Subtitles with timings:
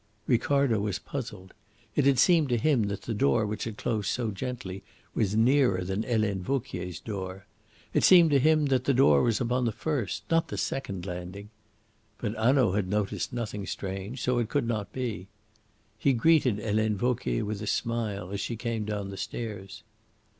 [0.25, 1.53] Ricardo was puzzled.
[1.95, 4.81] It had seemed to him that the door which had closed so gently
[5.13, 7.45] was nearer than Helene Vauquier's door.
[7.93, 11.51] It seemed to him that the door was upon the first, not the second landing.
[12.17, 15.27] But Hanaud had noticed nothing strange; so it could not be.
[15.99, 19.83] He greeted Helene Vauquier with a smile as she came down the stairs.